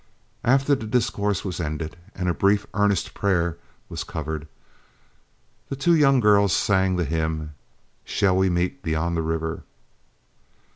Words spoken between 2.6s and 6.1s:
and earnest prayer was covered, the two